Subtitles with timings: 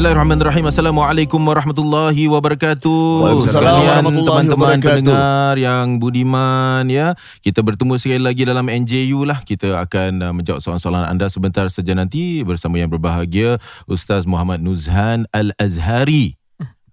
[0.00, 0.64] Bismillahirrahmanirrahim.
[0.64, 3.04] Assalamualaikum warahmatullahi wabarakatuh.
[3.20, 4.88] Waalaikumsalam Sekalian warahmatullahi teman-teman wabarakatuh.
[4.96, 7.12] pendengar yang budiman ya.
[7.44, 9.44] Kita bertemu sekali lagi dalam NJU lah.
[9.44, 15.28] Kita akan uh, menjawab soalan-soalan anda sebentar saja nanti bersama yang berbahagia Ustaz Muhammad Nuzhan
[15.36, 16.40] Al-Azhari.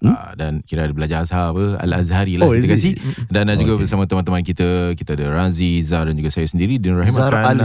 [0.04, 0.12] Hmm?
[0.12, 2.99] Uh, dan kira ada belajar Azhar apa Al-Azhari lah Oh, is kasih it?
[3.32, 3.88] dan uh, juga Okay.
[3.88, 7.55] bersama teman-teman kita kita ada Razi, Zar dan juga saya sendiri Din Rahim Zar akan,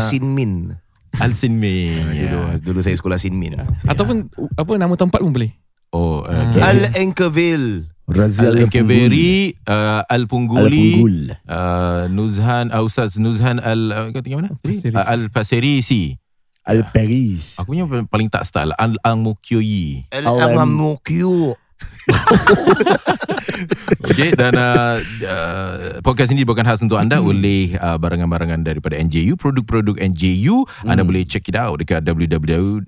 [1.20, 2.14] Al Sinmin.
[2.14, 2.30] Yeah.
[2.32, 2.48] Dulu ya.
[2.48, 3.58] ah, dulu saya sekolah Sinmin.
[3.58, 3.68] Yeah.
[3.84, 3.92] Ya.
[3.92, 5.52] Ataupun apa nama tempat pun boleh.
[5.92, 6.62] Oh, uh, hmm.
[6.62, 7.92] Al Enkeville.
[8.02, 11.16] Razia Al-Kibiri Al-Pungguli eh, Al Punggul.
[11.46, 14.50] uh, Nuzhan uh, Ustaz Nuzhan Al uh, Kau tinggal mana?
[14.58, 16.18] Uh, Al-Pasirisi
[16.66, 20.26] Al-Paris uh, Aku punya paling tak style Al-Amukyoyi Al
[20.58, 21.54] Amokyo.
[24.10, 29.36] Okey dan uh, uh, podcast ini bukan khas untuk anda oleh uh, barangan-barangan daripada NJU,
[29.38, 30.64] produk-produk NJU.
[30.88, 32.82] Anda boleh check it out dekat www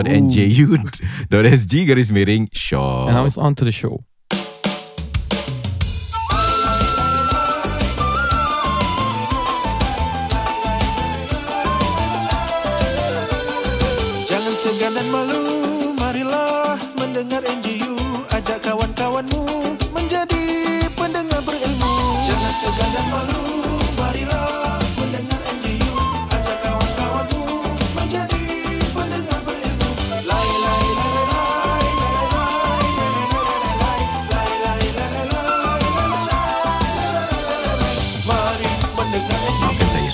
[0.00, 0.92] www.nju.sg
[1.86, 3.08] garis miring shop.
[3.08, 4.04] And now it's on to the show.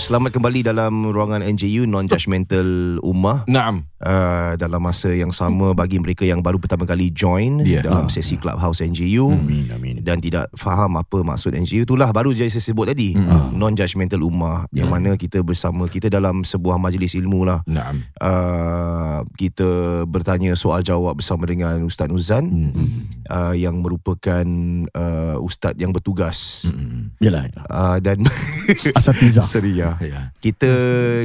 [0.06, 3.90] Selamat kembali dalam ruangan NJU Non-Judgmental Ummah Naam.
[3.98, 7.82] uh, Dalam masa yang sama Bagi mereka yang baru pertama kali join Ya.
[7.82, 12.46] Dalam sesi Clubhouse NJU Amin amin dan tidak faham apa maksud NGU itulah baru je
[12.46, 13.50] saya sebut tadi Hmm.
[13.52, 18.06] non-judgmental ummah yang mana kita bersama kita dalam sebuah majlis ilmu lah Naam.
[18.22, 19.66] uh, kita
[20.04, 23.10] bertanya soal jawab bersama dengan Ustaz Nuzan Hmm.
[23.26, 24.46] uh, yang merupakan
[24.92, 27.10] uh, ustaz yang bertugas Hmm.
[27.18, 27.64] Yalah yalah.
[27.66, 28.22] uh, dan
[28.92, 30.70] Asatiza sorry ya Ya, kita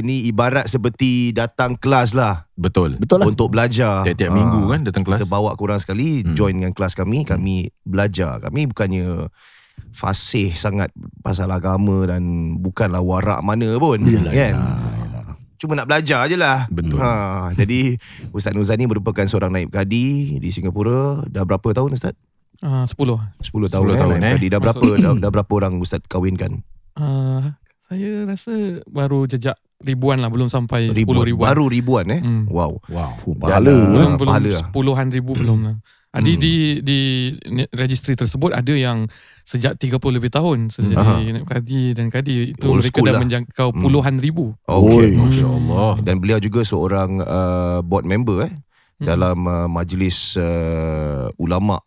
[0.00, 2.96] ni ibarat seperti datang kelas lah betul.
[2.96, 5.18] Betul lah untuk belajar Tiap-tiap Ah, minggu kan datang kelas.
[5.18, 6.32] kita bawa korang sekali Hmm.
[6.32, 9.28] join dengan kelas kami kami belajar kami bukannya
[9.90, 10.88] fasih sangat
[11.18, 12.22] pasal agama dan
[12.58, 15.24] bukanlah warak mana pun Yalah kan yalah, yalah.
[15.56, 16.96] cuma nak belajar je lah Betul.
[16.98, 17.12] ha,
[17.52, 17.96] jadi
[18.30, 22.16] Ustaz Nuzan ni merupakan seorang naib kadi di Singapura dah berapa tahun Ustaz?
[22.58, 22.94] Uh, 10.
[23.42, 24.34] 10 tahun, 10 eh, tahun, eh.
[24.38, 26.62] kadi dah berapa dah, dah berapa orang Ustaz kahwinkan?
[26.94, 27.50] Uh,
[27.92, 28.52] saya rasa
[28.86, 31.22] baru jejak ribuan lah belum sampai ribuan.
[31.22, 31.46] 10 ribuan.
[31.46, 32.44] baru ribuan eh Hmm.
[32.46, 33.12] wow Wow.
[33.18, 33.90] Fuh, Pahala belum lah.
[33.92, 34.66] belum pahala lah.
[34.70, 35.76] puluhan ribu belum lah.
[36.12, 36.40] Jadi Hmm.
[36.40, 37.00] di di
[37.70, 39.08] registry tersebut ada yang
[39.42, 40.92] sejak 30 lebih tahun jadi
[41.32, 43.20] naib kadi dan kadi itu Old mereka dah lah.
[43.20, 43.80] menjangkau Hmm.
[43.80, 44.52] puluhan ribu.
[44.62, 45.08] Okay.
[45.08, 45.16] Oi.
[45.18, 45.92] Masya Allah.
[45.98, 48.52] Dan beliau juga seorang uh, board member eh
[48.94, 49.08] Hmm.
[49.08, 51.80] dalam uh, majlis uh, ulama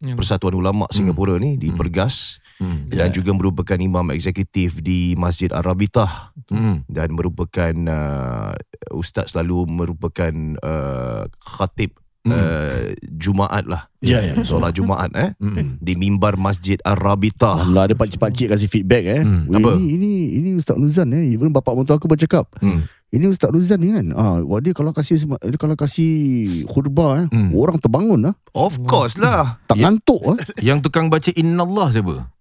[0.00, 0.12] Ya.
[0.12, 1.80] Persatuan Ulama Singapura ni di Hmm.
[1.80, 2.86] Pergas Hmm.
[2.86, 6.86] dan juga merupakan imam eksekutif di Masjid Ar-Rabitah Hmm.
[6.86, 8.52] dan merupakan uh,
[8.90, 12.32] ustaz selalu merupakan uh, khatib Hmm.
[12.32, 13.92] uh, Jumaat lah.
[14.00, 15.76] Ya ya Solat Jumaat eh Hmm.
[15.76, 17.60] di mimbar Masjid Ar-Rabitah.
[17.62, 19.20] Allah ada pakcik-pakcik kasih feedback eh.
[19.20, 19.44] Hmm.
[19.44, 19.76] Weh, Apa?
[19.76, 21.28] Ini, ini ini Ustaz Nuzan eh.
[21.28, 22.48] Even bapak mentua aku bercakap.
[22.58, 22.88] Hmm.
[23.12, 24.08] Ini Ustaz Nuzan ni kan.
[24.10, 26.12] Ah, wah, dia kalau kasih dia kalau kasih
[26.64, 27.52] khutbah eh, Hmm.
[27.52, 28.34] orang terbangun lah.
[28.50, 29.60] Of course lah.
[29.68, 29.84] Tak Ya.
[29.84, 30.40] ngantuk ah.
[30.64, 32.32] Yang tukang baca innallah siapa?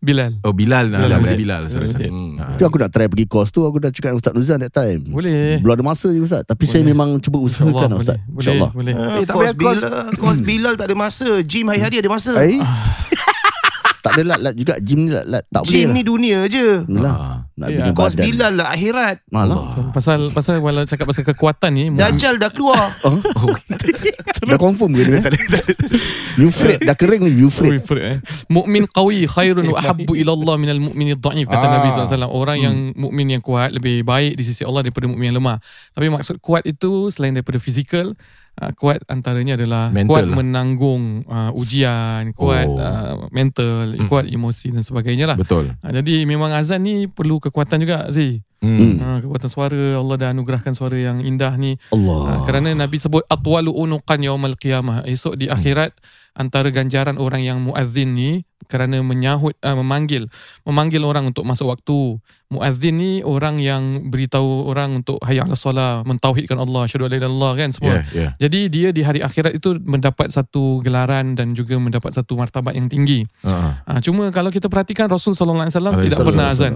[0.00, 0.32] Bilal.
[0.40, 1.20] Oh Bilal, Bilal, Bilal.
[1.20, 1.62] Bilal, Bilal.
[1.68, 2.08] Sorry, sorry.
[2.08, 2.40] Hmm.
[2.56, 5.04] Tu aku nak try pergi course tu aku dah cakap dengan Ustaz Nuzan that time.
[5.04, 5.60] Boleh.
[5.60, 6.90] Belum ada masa je Ustaz Tapi saya Boleh.
[6.90, 8.26] memang cuba usahakan InsyaAllah Ustaz boleh.
[8.26, 8.40] Boleh.
[8.40, 8.94] InsyaAllah Boleh.
[8.96, 9.56] Uh, Eh, tak kos payah kos.
[9.60, 9.80] Bilal,
[10.24, 11.28] kos Bilal tak ada masa.
[11.44, 12.32] Gym hari-hari ada masa.
[12.40, 12.56] Eh
[14.00, 16.68] Tak ada lat-lat juga Gym ni lat-lat Tak boleh Gym lah ni dunia je.
[16.84, 17.14] Yalah.
[17.14, 17.36] Ah.
[17.54, 17.76] Nak Ya.
[17.78, 19.16] bina Kos badan Bilal lah akhirat.
[19.28, 19.58] Malah
[19.92, 22.88] Pasal pasal kalau cakap pasal kekuatan ni Dajjal dah keluar.
[24.40, 25.20] Dah confirm ke dia
[26.40, 28.16] Euphrates Dah kering ni Fred, eh.
[28.48, 31.72] Mukmin qawi khairun wa ahabbu ila Allah minal mukmin dhaif kata Ah.
[31.78, 32.32] Nabi SAW.
[32.32, 35.60] Orang yang mukmin yang kuat lebih baik di sisi Allah daripada mukmin yang lemah.
[35.92, 38.16] Tapi maksud kuat itu selain daripada fizikal,
[38.60, 40.36] uh, kuat antaranya adalah Mental kuat lah.
[40.36, 42.76] menanggung uh, ujian, kuat Oh.
[42.76, 44.06] uh, mental, Hmm.
[44.06, 45.36] kuat emosi dan sebagainya lah.
[45.36, 45.72] Betul.
[45.76, 48.44] Uh, jadi memang azan ni perlu kekuatan juga Zee.
[48.60, 49.00] Hmm.
[49.00, 53.24] Uh, kekuatan suara Allah dah anugerahkan suara yang indah ni Allah Ha, kerana Nabi sebut
[53.24, 55.08] atwalu unuqan yaumal qiyamah.
[55.08, 55.96] Esok di akhirat
[56.36, 60.28] antara ganjaran orang yang muazzin ni kerana menyahut uh, memanggil
[60.68, 62.20] memanggil orang untuk masuk waktu.
[62.52, 67.32] Muazzin ni orang yang beritahu orang untuk hayya 'alas solah, mentauhidkan Allah, syahadu la ilaha
[67.32, 68.04] illallah kan semua.
[68.04, 68.32] Yeah, yeah.
[68.36, 72.92] Jadi dia di hari akhirat itu mendapat satu gelaran dan juga mendapat satu martabat yang
[72.92, 73.24] tinggi.
[73.40, 76.74] Uh, Ha, cuma kalau kita perhatikan Rasul sallallahu alaihi wasallam tidak pernah azan.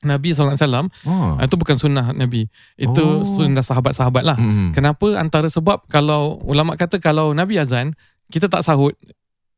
[0.00, 0.56] Nabi SAW
[1.02, 1.36] Oh.
[1.36, 3.22] Itu bukan sunnah Nabi Itu Oh.
[3.22, 4.70] sunnah sahabat-sahabat lah Hmm.
[4.70, 7.92] Kenapa antara sebab Kalau ulama kata Kalau Nabi azan
[8.26, 8.96] Kita tak sahut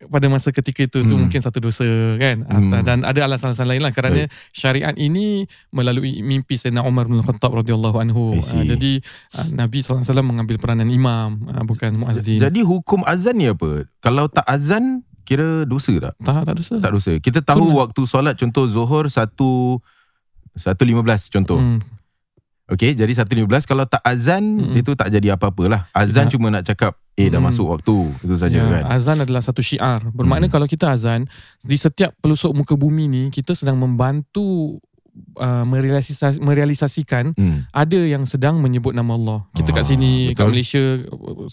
[0.03, 1.31] pada masa ketika itu tu Hmm.
[1.31, 1.87] mungkin satu dosa
[2.19, 2.75] kan Hmm.
[2.83, 8.03] dan ada alasan-alasan lain lah kerana syariat ini melalui mimpi Sayyidina Umar bin Khattab radhiyallahu
[8.03, 8.35] anhu.
[8.35, 8.99] Ah, jadi
[9.31, 13.87] ah, Nabi SAW mengambil peranan imam ah, bukan muazzin Jadi hukum azan ni apa?
[14.00, 16.15] Kalau tak azan kira dosa tak?
[16.19, 17.12] tak tak dosa Tak dosa.
[17.17, 17.79] Kita tahu Sunnah.
[17.79, 19.39] waktu solat contoh Zuhur 1
[20.54, 20.84] 1.15
[21.31, 21.56] contoh.
[21.56, 21.81] Hmm.
[22.64, 24.75] Okey, jadi 1.15 kalau tak azan Mm-mm.
[24.75, 25.93] itu tak jadi apa-apalah.
[25.93, 26.32] Azan Tidak.
[26.32, 27.44] cuma nak cakap eh dah Mm.
[27.44, 27.96] masuk waktu.
[28.19, 28.82] Itu saja Ya, kan.
[28.88, 30.00] Azan adalah satu syiar.
[30.08, 30.54] Bermakna Hmm.
[30.54, 31.28] kalau kita azan
[31.60, 34.78] di setiap pelusuk muka bumi ni kita sedang membantu
[35.37, 37.69] uh, merealisasi, merealisasikan Hmm.
[37.69, 39.38] ada yang sedang menyebut nama Allah.
[39.53, 40.49] Kita kat Ah, sini kat betul.
[40.50, 40.85] Malaysia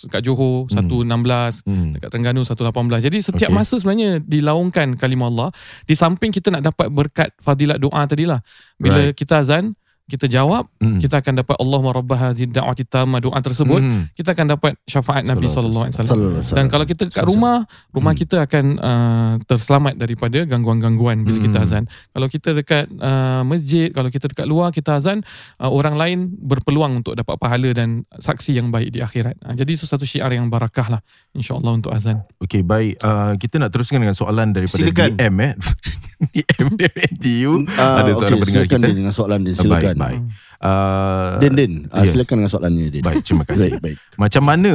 [0.08, 0.74] kat Johor Hmm.
[0.80, 1.92] 116 Hmm.
[1.94, 3.04] dekat Terengganu 118.
[3.04, 3.58] Jadi setiap Okey.
[3.58, 5.50] masa sebenarnya dilaungkan kalimah Allah.
[5.84, 8.40] Di samping kita nak dapat berkat fadilat doa tadilah.
[8.76, 9.16] Bila Right.
[9.16, 9.76] kita azan,
[10.10, 10.98] kita jawab, Hmm.
[10.98, 14.10] kita akan dapat Allahumma rabbah hadhihi da'wati tamma doa tersebut, Hmm.
[14.18, 16.42] kita akan dapat syafaat Nabi sallallahu alaihi wasallam.
[16.42, 17.64] Dan kalau kita kat rumah,
[17.94, 18.22] rumah Hmm.
[18.26, 21.46] kita akan uh, terselamat daripada gangguan-gangguan bila Hmm.
[21.46, 21.84] kita azan.
[22.10, 25.22] Kalau kita dekat uh, masjid, kalau kita dekat luar kita azan,
[25.62, 29.38] uh, orang lain berpeluang untuk dapat pahala dan saksi yang baik di akhirat.
[29.46, 31.02] Uh, jadi itu satu syiar yang barakah lah
[31.32, 32.26] insya-Allah untuk azan.
[32.42, 32.98] Okey, baik.
[33.00, 35.14] Uh, kita nak teruskan dengan soalan daripada Silakan.
[35.14, 35.54] DM eh.
[36.36, 37.54] DM dari NTU.
[37.74, 38.88] Ah, Ada soalan okey, pendengar silakan kita.
[38.92, 39.96] Dengan soalan Baik, silakan.
[40.00, 40.22] Baik.
[40.60, 42.12] Uh, Din Din, ah, ya.
[42.12, 43.04] silakan dengan soalannya Din.
[43.04, 43.80] Baik, terima kasih.
[43.80, 43.98] Baik, baik.
[44.16, 44.72] Macam mana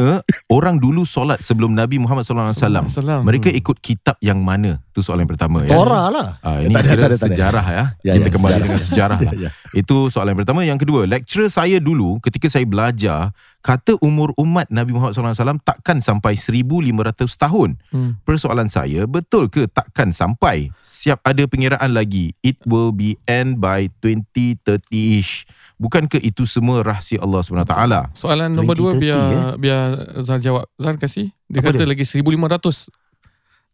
[0.48, 2.56] orang dulu solat sebelum Nabi Muhammad SAW?
[2.56, 3.20] Salam.
[3.20, 4.80] Mereka ikut kitab yang mana?
[4.92, 5.72] Itu soalan yang pertama ya.
[5.72, 6.28] Torah lah.
[6.40, 7.36] Ah, ini Tak ada, kira tak ada, tak ada.
[7.36, 7.84] sejarah ya.
[8.00, 8.64] Ya, Kita ya, kembali sejarah.
[8.64, 9.32] dengan sejarah lah.
[9.36, 9.50] Ya, ya.
[9.72, 10.60] Itu soalan yang pertama.
[10.64, 13.32] Yang kedua, lecturer saya dulu ketika saya belajar,
[13.64, 17.80] kata umur umat Nabi Muhammad SAW takkan sampai 1500 tahun.
[17.88, 18.20] Hmm.
[18.20, 20.68] Persoalan saya, betul ke takkan sampai?
[20.84, 22.36] Siap ada pengiraan lagi.
[22.44, 25.48] It will be end by 2030-ish.
[25.80, 27.74] Bukankah itu semua rahsia Allah SWT?
[28.12, 29.54] Soalan nombor dua 2030, biar eh?
[29.56, 29.84] biar
[30.20, 30.68] Zal jawab.
[30.76, 31.32] Zal kasih.
[31.48, 31.90] Dia Apa kata dia?
[31.96, 33.03] lagi 1500.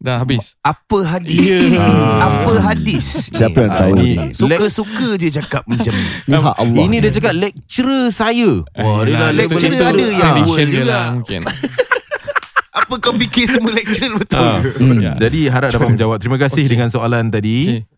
[0.01, 0.57] Dah habis.
[0.61, 1.45] Apa hadis?
[1.71, 1.85] Ya.
[2.19, 3.29] Apa hadis?
[3.29, 4.33] Siapa yang Ah, tahu ini- ni?
[4.33, 6.09] Suka-suka je cakap macam ni.
[6.25, 6.81] Ni hak Allah.
[6.81, 8.51] Ini dia cakap lecturer saya.
[8.73, 10.41] Wah, dia dah Yelah, lecturer itu- itu ada yang
[10.73, 10.89] juga.
[10.89, 11.41] lah mungkin.
[12.71, 14.41] Apa kau fikir semua lecturer betul?
[14.41, 14.63] Ah.
[14.63, 14.99] Hmm.
[14.99, 15.13] Ya.
[15.19, 16.17] Jadi harap dapat menjawab.
[16.17, 16.71] Terima kasih Okey.
[16.71, 17.59] dengan soalan tadi.
[17.67, 17.90] Okey.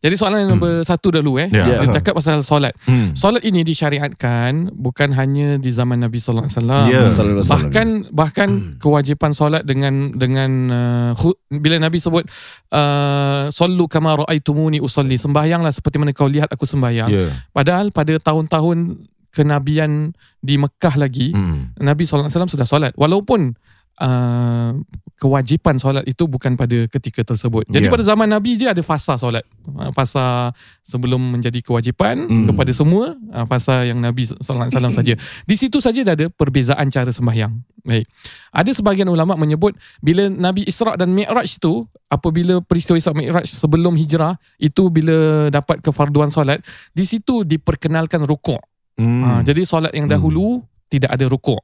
[0.00, 1.52] Jadi soalan yang nombor satu dulu eh.
[1.52, 1.84] Ya.
[1.84, 2.72] Dia cakap pasal solat.
[2.88, 3.12] Hmm.
[3.12, 6.84] Solat ini disyariatkan bukan hanya di zaman Nabi sallallahu alaihi wasallam.
[6.88, 7.02] Ya.
[7.44, 8.48] Bahkan bahkan
[8.80, 12.24] kewajipan solat dengan dengan uh, bila Nabi sebut
[12.72, 17.08] uh, sallu kama raaitumuni usalli sembahyanglah seperti mana kau lihat aku sembahyang.
[17.12, 17.28] Ya.
[17.52, 21.70] Padahal pada tahun-tahun kenabian di Mekah lagi Hmm.
[21.78, 23.54] Nabi sallallahu alaihi wasallam sudah solat walaupun
[24.00, 24.72] uh,
[25.20, 27.68] kewajipan solat itu bukan pada ketika tersebut.
[27.68, 27.92] Jadi Ya.
[27.92, 29.44] pada zaman Nabi je ada fasa solat.
[29.68, 32.48] Uh, Fasa sebelum menjadi kewajipan Hmm.
[32.48, 35.14] kepada semua, uh, fasa yang Nabi sallallahu alaihi wasallam saja.
[35.44, 37.52] Di situ saja dah ada perbezaan cara sembahyang.
[37.84, 38.08] Baik.
[38.50, 43.94] Ada sebahagian ulama menyebut bila Nabi Isra dan Mi'raj itu apabila peristiwa Isra Mi'raj sebelum
[44.00, 46.64] hijrah itu bila dapat kefarduan solat,
[46.96, 48.60] di situ diperkenalkan rukuk.
[48.96, 49.20] Hmm.
[49.24, 50.60] Ha, jadi solat yang dahulu
[50.90, 51.60] tidak ada rukuk.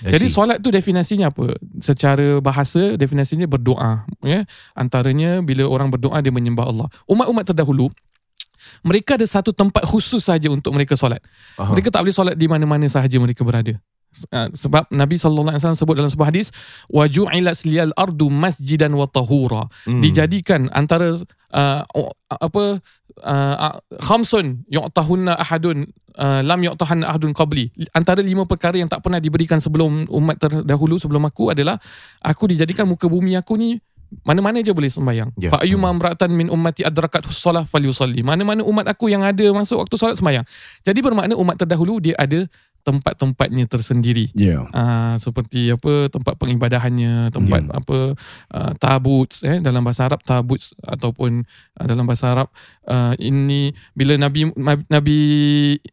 [0.00, 1.56] Jadi solat tu definisinya apa?
[1.80, 4.44] Secara bahasa definisinya berdoa, ya.
[4.72, 6.88] Antaranya bila orang berdoa dia menyembah Allah.
[7.04, 7.92] Umat-umat terdahulu
[8.84, 11.20] mereka ada satu tempat khusus saja untuk mereka solat.
[11.56, 11.72] Aha.
[11.72, 13.76] Mereka tak boleh solat di mana-mana sahaja mereka berada.
[14.34, 16.50] Uh, sebab Nabi sallallahu alaihi wasallam sebut dalam sebuah hadis
[16.90, 20.02] waju'ilat liyal ardu masjidan wa tahura Hmm.
[20.02, 21.14] dijadikan antara
[21.54, 21.82] uh,
[22.26, 22.82] apa
[23.22, 25.86] uh, khamsun yu'tahunna ahadun
[26.18, 30.98] uh, lam yu'tahanna ahadun qabli antara lima perkara yang tak pernah diberikan sebelum umat terdahulu
[30.98, 31.78] sebelum aku adalah
[32.18, 33.78] aku dijadikan muka bumi aku ni
[34.26, 35.30] mana-mana je boleh sembahyang.
[35.38, 35.54] Ya.
[35.54, 38.26] Fa ayyuma imra'atan min ummati adrakat shalah falyusalli.
[38.26, 40.42] Mana-mana umat aku yang ada masuk waktu solat sembahyang.
[40.82, 42.42] Jadi bermakna umat terdahulu dia ada
[42.80, 44.32] tempat-tempatnya tersendiri.
[44.32, 44.64] Ya.
[44.72, 47.76] Uh, seperti apa tempat pengibadahannya, tempat Ya.
[47.76, 47.98] apa
[48.52, 51.44] uh, tabuts eh dalam bahasa Arab tabuts ataupun
[51.76, 52.48] uh, dalam bahasa Arab
[52.86, 54.50] uh, ini bila Nabi
[54.88, 55.18] Nabi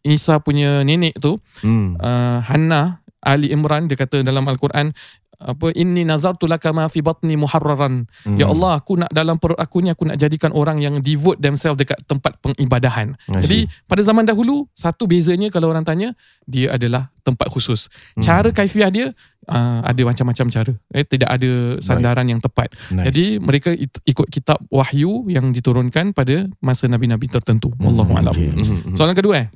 [0.01, 1.97] Isa punya nenek tu Hmm.
[1.97, 4.93] uh, Hannah Ali Imran dia kata dalam al-Quran
[5.39, 8.35] apa inni nazartu laka ma fi batni muharraran Hmm.
[8.35, 11.77] ya Allah aku nak dalam perut aku ni aku nak jadikan orang yang devote themselves
[11.77, 17.47] dekat tempat pengibadahan jadi pada zaman dahulu satu bezanya kalau orang tanya dia adalah tempat
[17.47, 18.23] khusus Hmm.
[18.23, 19.05] cara kaifiah dia
[19.45, 23.05] uh, ada macam-macam cara eh tidak ada sandaran yang tepat Nice.
[23.07, 23.69] jadi mereka
[24.03, 28.49] ikut kitab wahyu yang diturunkan pada masa nabi-nabi tertentu Hmm, wallahu alam okay.
[28.49, 28.93] Hmm.
[28.93, 29.49] soalan kedua eh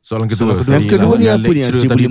[0.00, 0.56] Soalan kedua.
[0.56, 0.72] Soalan kedua.
[0.72, 1.60] Yang kedua ni Yang apa ni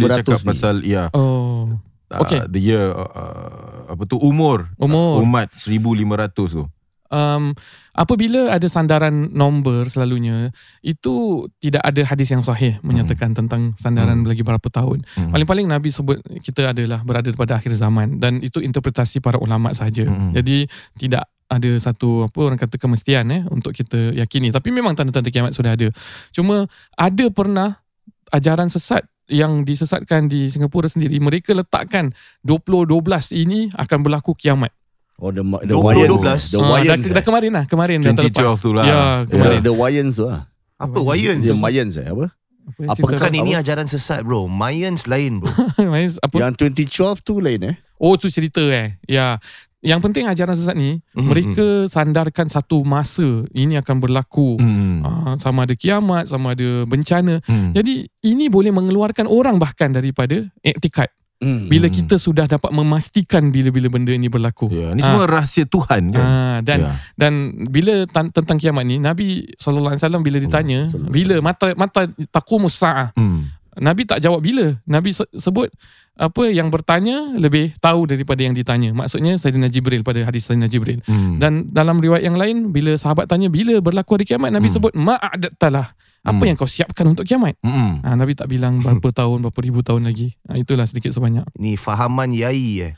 [0.05, 0.45] 1500 cakap ni?
[0.45, 1.03] pasal ya.
[1.11, 1.73] oh
[2.09, 2.41] uh, Okay.
[2.47, 5.21] the year uh, apa tu umur Umur.
[5.21, 6.63] uh, umat 1500 tu.
[7.09, 7.53] um,
[7.91, 14.29] apabila ada sandaran nombor selalunya itu tidak ada hadis yang sahih menyatakan tentang sandaran Hmm.
[14.29, 15.01] lagi berapa tahun.
[15.13, 15.31] Hmm.
[15.31, 20.05] Paling-paling Nabi sebut kita adalah berada pada akhir zaman dan itu interpretasi para ulama saja.
[20.05, 20.31] Hmm.
[20.31, 25.27] Jadi tidak ada satu apa orang kata kemestian eh untuk kita yakini tapi memang tanda-tanda
[25.27, 25.89] kiamat sudah ada.
[26.29, 27.81] Cuma ada pernah
[28.29, 32.11] ajaran sesat yang disesatkan di Singapura sendiri mereka letakkan
[32.43, 32.97] 2012
[33.37, 34.73] ini akan berlaku kiamat.
[35.15, 36.23] Oh the, the 20, Wyans 12.
[36.49, 38.57] The Ah, dah, Wyans dah kemarin lah, kemarin dah 2012 terlepas.
[38.57, 38.83] tu lah.
[38.83, 39.59] Ya, The, kemarin.
[39.61, 41.41] the Wyans tu lah Apa Wayans?
[41.41, 42.25] Dia Mayans eh apa
[42.63, 43.35] Apa yang Apa cerita Bukan Apa?
[43.37, 45.51] ini ajaran sesat bro Mayans lain bro
[45.91, 46.39] Mayans, apa?
[46.39, 48.95] Yang 2012 tu lain eh Oh tu cerita eh.
[49.03, 49.43] Ya.
[49.79, 54.59] Yang penting ajaran sesat ni Mhm, mereka sandarkan satu masa ini akan berlaku.
[54.59, 54.99] Hmm.
[55.01, 57.39] Ah, sama ada kiamat, sama ada bencana.
[57.47, 57.71] Hmm.
[57.71, 61.07] Jadi ini boleh mengeluarkan orang bahkan daripada iktikad.
[61.39, 61.71] hmm.
[61.71, 64.67] Bila kita sudah dapat memastikan bila-bila benda ini berlaku.
[64.67, 66.19] Ya, ni semua rahsia Tuhan kan.
[66.19, 66.91] Ah, dan ya.
[67.15, 67.33] dan
[67.65, 72.75] bila tan- tentang kiamat ni Nabi sallallahu alaihi wasallam bila ditanya bila mata mata taqumus
[72.75, 73.47] saah Hmm.
[73.75, 75.69] Nabi tak jawab bila Nabi se- sebut
[76.15, 80.99] apa yang bertanya lebih tahu daripada yang ditanya maksudnya Sayyidina Jibril pada hadis Sayyidina Jibril
[81.03, 81.37] Hmm.
[81.37, 84.75] dan dalam riwayat yang lain bila sahabat tanya bila berlaku hari kiamat Nabi Hmm.
[84.75, 86.43] sebut ma'adatalah apa Hmm.
[86.45, 88.01] yang kau siapkan untuk kiamat Hmm.
[88.01, 91.75] ha, Nabi tak bilang berapa tahun berapa ribu tahun lagi ha, itulah sedikit sebanyak Ni
[91.75, 92.93] fahaman yai eh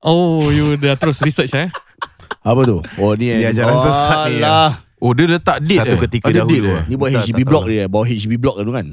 [0.00, 1.72] oh you dah terus research eh
[2.40, 3.50] Apa tu Oh ni, Ni eh.
[3.50, 4.80] ajaran sesat ni, Alah.
[4.96, 6.00] Oh dia letak date Satu eh?
[6.06, 6.72] ketika Ada dahulu, date eh?
[6.72, 6.82] eh.
[6.86, 8.86] Ni buat tak block dia Bawa HDB block tu kan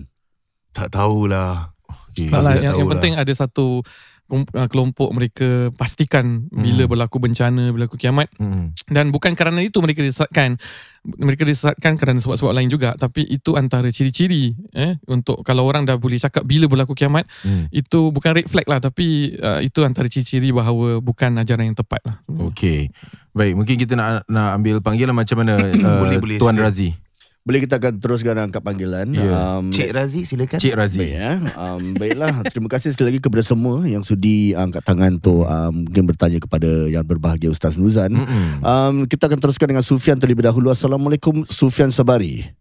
[0.78, 1.74] Tak tahulah
[2.18, 2.34] Okay.
[2.34, 3.86] Tak lah, tidak yang, yang penting ada satu
[4.34, 6.90] uh, kelompok mereka pastikan bila Hmm.
[6.90, 8.74] berlaku bencana, berlaku kiamat Hmm.
[8.90, 10.58] dan bukan kerana itu mereka disesatkan.
[11.06, 15.94] Mereka disesatkan kerana sebab-sebab lain juga tapi itu antara ciri-ciri eh untuk kalau orang dah
[15.96, 17.70] boleh cakap bila berlaku kiamat Hmm.
[17.70, 22.02] itu bukan red flag lah tapi uh, itu antara ciri-ciri bahawa bukan ajaran yang tepat
[22.02, 22.18] lah.
[22.26, 22.90] Okey.
[23.32, 25.54] Baik, mungkin kita nak nak ambil panggilan macam mana
[25.86, 26.58] uh, Boleh, boleh, Tuan.
[26.58, 26.98] Razi.
[27.48, 29.24] Boleh kita akan teruskan angkat panggilan Ya.
[29.56, 31.00] um, Cik Razi silakan Cik Baik Razi.
[31.08, 31.40] ya.
[31.56, 36.04] Um, baiklah, terima kasih sekali lagi kepada semua yang sudi angkat tangan untuk um, mungkin
[36.06, 38.12] bertanya kepada yang berbahagia Ustaz Nuzan.
[38.20, 38.52] Hmm.
[38.60, 40.68] Um, kita akan teruskan dengan Sufian terlebih dahulu.
[40.68, 42.52] Assalamualaikum Sufian Sabari.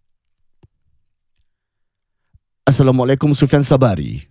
[2.62, 4.22] Assalamualaikum Sufian Sabari.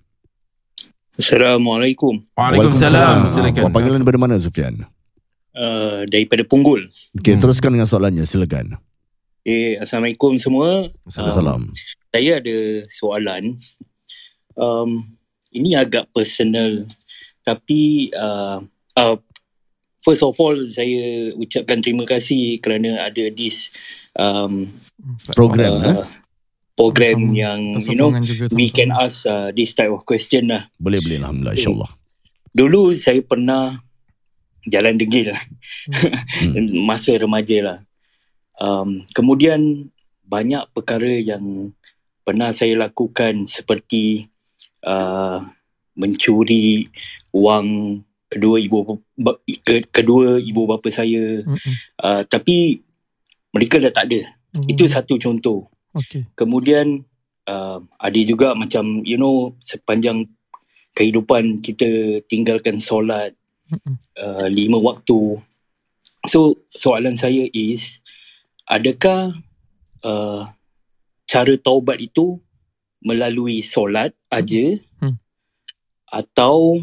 [1.16, 2.20] Assalamualaikum.
[2.32, 3.32] Waalaikumsalam.
[3.32, 3.62] Silakan.
[3.64, 4.84] Wah, panggilan daripada mana Sufian?
[5.52, 6.88] Uh, daripada Punggul.
[7.16, 7.42] Okey, Hmm.
[7.44, 8.76] teruskan dengan soalannya, silakan.
[9.46, 10.90] Eh, Assalamualaikum semua.
[11.06, 11.70] Assalamualaikum.
[12.10, 12.58] Saya ada
[12.90, 13.62] soalan.
[14.58, 15.14] Um,
[15.54, 16.90] ini agak personal.
[17.46, 18.66] Tapi uh,
[18.98, 19.18] uh,
[20.02, 23.70] first of all, saya ucapkan terima kasih kerana ada this
[24.18, 24.66] um,
[25.38, 25.94] Program eh?
[25.94, 26.10] uh,
[26.74, 27.40] program Sama-sama.
[27.40, 30.66] yang you know juga we can ask uh, this type of question lah.
[30.82, 31.92] Boleh boleh alhamdulillah insyaallah.
[32.50, 33.78] Dulu saya pernah
[34.66, 35.42] jalan degil lah.
[36.42, 36.82] Hmm.
[36.90, 37.78] Masa remaja lah.
[38.66, 39.94] Um, kemudian
[40.26, 41.70] banyak perkara yang
[42.26, 44.26] pernah saya lakukan seperti
[44.82, 45.46] uh,
[45.94, 46.90] mencuri
[47.30, 48.98] wang kedua ibu
[49.94, 51.74] kedua ibu bapa saya Mm-mm.
[52.02, 52.82] uh, tapi
[53.54, 54.34] mereka dah tak ada.
[54.58, 54.66] Hmm.
[54.66, 55.70] Itu satu contoh.
[55.94, 56.26] Okey.
[56.34, 57.06] Kemudian
[57.46, 60.26] uh, ada juga macam you know sepanjang
[60.98, 63.38] kehidupan kita tinggalkan solat
[63.70, 63.96] Mm-mm.
[64.18, 65.38] uh, lima waktu.
[66.26, 68.02] So soalan saya is
[68.66, 69.34] adakah
[70.02, 70.50] uh,
[71.26, 72.38] cara taubat itu
[73.02, 75.18] melalui solat aja Hmm.
[76.10, 76.82] atau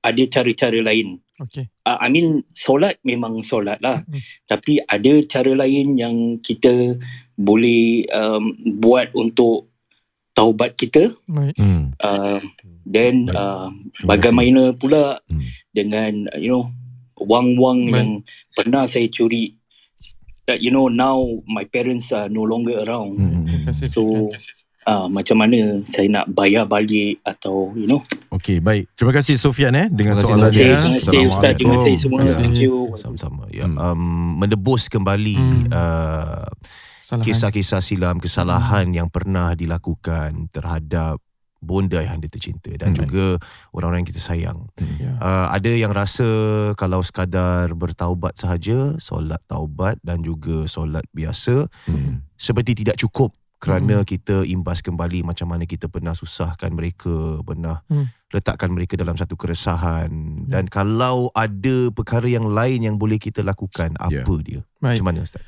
[0.00, 1.20] ada cara-cara lain?
[1.40, 1.68] Okey.
[1.84, 4.20] Uh, I mean solat memang solat lah Hmm.
[4.44, 6.96] tapi ada cara lain yang kita
[7.36, 9.68] boleh um, buat untuk
[10.32, 11.12] taubat kita.
[11.28, 11.92] Hmm.
[12.00, 12.40] uh,
[12.84, 13.68] then uh,
[14.04, 15.44] bagaimana pula Hmm.
[15.72, 16.64] dengan you know
[17.20, 17.96] wang-wang Baik.
[17.96, 18.10] yang
[18.56, 19.59] pernah saya curi
[20.50, 23.46] that you know now my parents are no longer around Hmm.
[23.46, 23.86] Terima kasih.
[23.88, 24.02] so
[24.84, 28.90] uh, macam mana saya nak bayar balik atau you know Okey, baik.
[28.94, 30.54] Terima kasih Sofian eh dengan Terima kasih, soalannya.
[30.54, 32.34] terima kasih ustaz terima kasih semua Ya.
[32.34, 33.66] thank you Sama-sama ya.
[33.66, 33.76] Hmm.
[33.76, 34.02] um,
[34.38, 35.64] Menebus kembali Hmm.
[35.68, 36.46] uh,
[37.00, 37.26] Kesalahan.
[37.26, 41.18] Kisah-kisah silam Kesalahan yang pernah dilakukan Terhadap
[41.60, 42.98] Bonda yang anda tercinta Dan Hmm.
[43.04, 43.24] juga
[43.70, 44.58] Orang-orang yang kita sayang
[44.96, 45.14] Ya.
[45.16, 46.24] uh, Ada yang rasa
[46.74, 52.24] Kalau sekadar bertaubat sahaja Solat taubat Dan juga solat biasa Hmm.
[52.34, 58.08] Seperti tidak cukup kerana kita imbas kembali macam mana kita pernah susahkan mereka, pernah Hmm.
[58.32, 60.08] letakkan mereka dalam satu keresahan
[60.48, 64.24] dan kalau ada perkara yang lain yang boleh kita lakukan, apa Ya.
[64.40, 64.60] dia?
[64.80, 65.04] Baik.
[65.04, 65.44] Macam mana Ustaz?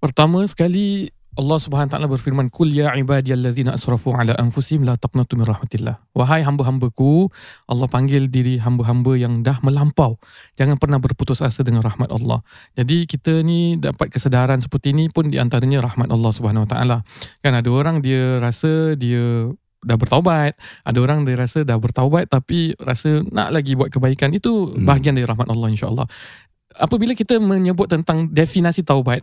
[0.00, 5.42] Pertama sekali Allah Subhanahu taala berfirman kul ya ibadiyallazina asrafu ala anfusihim la taqnatu min
[5.50, 5.98] rahmatillah.
[6.14, 7.26] Wahai hamba-hambaku
[7.66, 10.14] Allah panggil diri hamba-hamba yang dah melampau.
[10.54, 12.38] Jangan pernah berputus asa dengan rahmat Allah.
[12.78, 17.02] Jadi kita ni dapat kesedaran seperti ini pun di antaranya rahmat Allah Subhanahu taala.
[17.42, 19.50] Kan ada orang dia rasa dia
[19.84, 20.56] dah bertaubat
[20.88, 24.88] ada orang dia rasa dah bertaubat tapi rasa nak lagi buat kebaikan itu Hmm.
[24.88, 26.08] bahagian dari rahmat Allah insyaallah
[26.80, 29.22] apabila kita menyebut tentang definisi taubat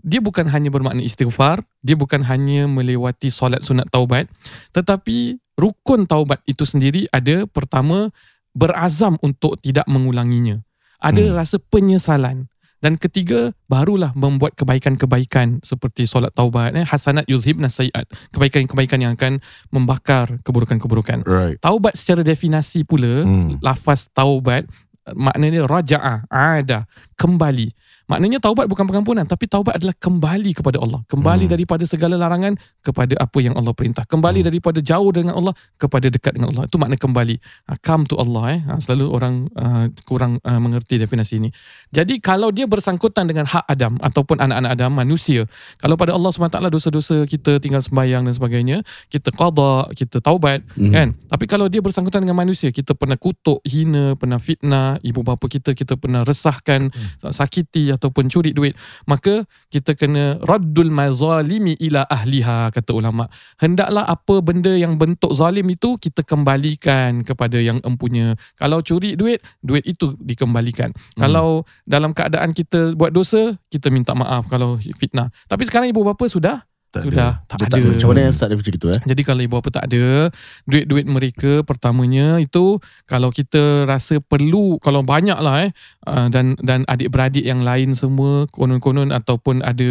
[0.00, 4.26] dia bukan hanya bermakna istighfar, dia bukan hanya melewati solat sunat taubat,
[4.72, 8.08] tetapi rukun taubat itu sendiri ada pertama
[8.56, 10.60] berazam untuk tidak mengulanginya.
[11.02, 11.34] Ada Hmm.
[11.34, 12.46] rasa penyesalan.
[12.82, 18.10] Dan ketiga, barulah membuat kebaikan-kebaikan seperti solat taubat, eh, hasanat yuzhibna sayiat.
[18.34, 19.38] Kebaikan-kebaikan yang akan
[19.70, 21.22] membakar keburukan-keburukan.
[21.22, 21.62] Right.
[21.62, 23.62] Taubat secara definasi pula, Hmm.
[23.62, 24.66] lafaz taubat
[25.14, 26.86] maknanya raja'ah, ada,
[27.18, 27.70] kembali.
[28.10, 31.02] Maknanya taubat bukan pengampunan tapi taubat adalah kembali kepada Allah.
[31.06, 31.52] Kembali Hmm.
[31.54, 34.02] daripada segala larangan kepada apa yang Allah perintah.
[34.08, 34.48] Kembali Hmm.
[34.48, 36.66] daripada jauh dengan Allah kepada dekat dengan Allah.
[36.66, 37.36] Itu makna kembali.
[37.70, 38.60] Ha, come to Allah eh.
[38.66, 41.52] Ha, selalu orang uh, kurang uh, mengerti definisi ini.
[41.92, 45.44] Jadi kalau dia bersangkutan dengan hak Adam ataupun anak-anak Adam manusia,
[45.78, 48.76] kalau pada Allah SWT dosa-dosa kita tinggal sembahyang dan sebagainya,
[49.12, 50.92] kita qada, kita taubat Mhm.
[50.92, 55.44] kan tapi kalau dia bersangkutan dengan manusia kita pernah kutuk hina pernah fitnah ibu bapa
[55.48, 56.88] kita kita pernah resahkan
[57.28, 58.74] sakiti ataupun curi duit
[59.06, 63.28] maka kita kena raddul mazalimi ila ahliha kata ulama.
[63.60, 68.34] Hendaklah apa benda yang bentuk zalim itu kita kembalikan kepada yang empunya.
[68.56, 70.92] Kalau curi duit duit itu dikembalikan.
[71.16, 75.28] Kalau dalam keadaan kita buat dosa kita minta maaf kalau fitnah.
[75.48, 78.74] Tapi sekarang ibu bapa sudah Tak sudah Dia tak tak ada Macam mana start macam
[78.76, 80.28] itu eh jadi kalau ibu bapa tak ada,
[80.68, 85.70] duit-duit mereka pertamanya itu kalau kita rasa perlu, kalau banyak lah eh,
[86.06, 89.90] uh, dan dan adik-beradik yang lain semua konon-konon ataupun ada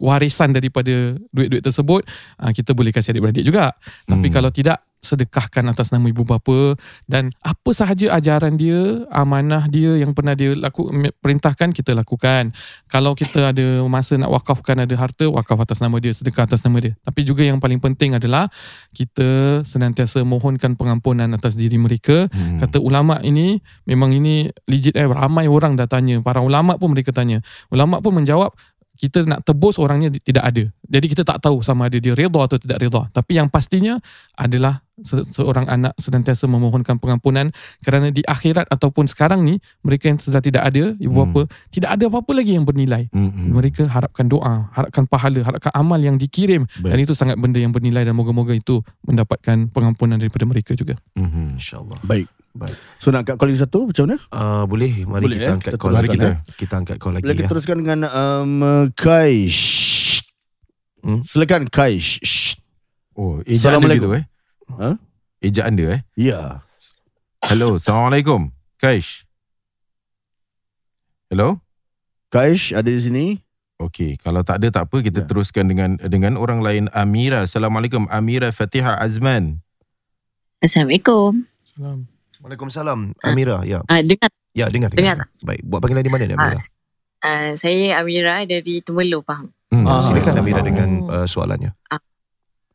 [0.00, 2.02] warisan daripada duit-duit tersebut,
[2.40, 3.76] uh, kita boleh kasih adik-beradik juga.
[4.08, 4.34] Tapi Hmm.
[4.34, 6.74] kalau tidak, sedekahkan atas nama ibu bapa
[7.06, 10.90] dan apa sahaja ajaran dia, amanah dia yang pernah dia laku,
[11.22, 12.50] perintahkan, kita lakukan.
[12.90, 16.82] Kalau kita ada masa nak wakafkan ada harta, wakaf atas nama dia, sedekah atas nama
[16.82, 16.92] dia.
[17.06, 18.50] Tapi juga yang paling penting adalah
[18.92, 22.26] kita senantiasa mohonkan pengampunan atas diri mereka.
[22.30, 22.58] Hmm.
[22.58, 26.18] Kata ulama ini memang ini legit eh ramai orang dah tanya.
[26.20, 27.40] Para ulama pun mereka tanya.
[27.70, 28.52] Ulama pun menjawab
[28.98, 30.64] kita nak tebus orangnya tidak ada.
[30.90, 33.06] Jadi kita tak tahu sama ada dia redha atau tidak redha.
[33.14, 34.02] Tapi yang pastinya
[34.34, 40.18] adalah se- seorang anak senantiasa memohonkan pengampunan kerana di akhirat ataupun sekarang ni mereka yang
[40.18, 41.30] sudah tidak ada ibu Hmm.
[41.30, 43.06] bapa tidak ada apa-apa lagi yang bernilai.
[43.14, 43.54] Hmm, hmm.
[43.54, 46.90] Mereka harapkan doa, harapkan pahala, harapkan amal yang dikirim Baik.
[46.90, 50.98] dan itu sangat benda yang bernilai dan moga-moga itu mendapatkan pengampunan daripada mereka juga.
[51.14, 51.48] Hmm, hmm.
[51.62, 52.02] InsyaAllah.
[52.02, 52.26] Baik
[52.58, 52.74] Baik.
[52.98, 55.54] So nak kat call lagi satu Macam mana Uh, boleh, mari Boleh, kita eh?
[55.54, 56.08] angkat Kita call lagi.
[56.10, 56.28] Kita.
[56.58, 57.22] kita angkat call lagi.
[57.22, 57.50] Bila kita ya.
[57.50, 58.52] teruskan dengan um,
[58.92, 59.62] Kaish
[60.98, 61.22] Hmm?
[61.22, 62.58] Silakan Kaish Shh.
[63.14, 64.10] Oh, ejaan dia gitu Assalamualaikum.
[64.12, 64.24] eh?
[64.76, 64.90] Ha?
[65.38, 66.00] Ejaan dia eh?
[66.14, 66.40] Ya
[67.40, 68.50] Hello, Assalamualaikum.
[68.76, 69.22] Kaish.
[71.28, 71.62] Hello?
[72.28, 73.26] Kaish ada di sini
[73.78, 75.26] Okey, kalau tak ada tak apa kita Ya.
[75.30, 77.46] teruskan dengan dengan orang lain Amira.
[77.46, 79.62] Assalamualaikum Amira Fatihah Azman.
[80.58, 81.46] Assalamualaikum.
[82.42, 83.18] Waalaikumsalam.
[83.22, 83.82] Amira, ya.
[83.90, 84.90] Ah, dengar Ya, dengar.
[84.90, 85.30] Dengar.
[85.46, 86.58] Baik, buat panggilan di mana ni Amira?
[86.58, 86.62] ah,
[87.22, 89.54] ah, saya Amira dari Temerloh, faham?
[89.70, 89.86] Hmm.
[89.86, 90.66] Ah, Silakan ah, Amira ah.
[90.66, 91.70] dengan uh, soalannya.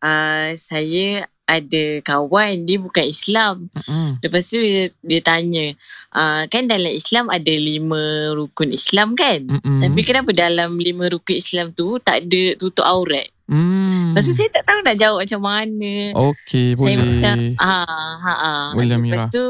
[0.03, 3.67] Ah, saya ada kawan dia bukan Islam.
[3.75, 4.23] Mm-mm.
[4.23, 5.75] Lepas tu dia, dia tanya,
[6.15, 9.43] ah, kan dalam Islam ada lima rukun Islam kan?
[9.43, 9.79] Mm-mm.
[9.83, 13.27] Tapi kenapa dalam lima rukun Islam tu tak ada tutup aurat?
[13.43, 14.15] Hmm.
[14.15, 15.93] Lepas tu saya tak tahu nak jawab macam mana.
[16.15, 16.95] Okey, Saya boleh.
[17.19, 18.65] macam, ah, ha, ah.
[18.71, 19.31] Boleh, Lepas Amira.
[19.31, 19.45] tu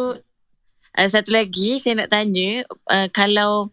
[0.93, 3.69] uh, satu lagi saya nak tanya uh, kalau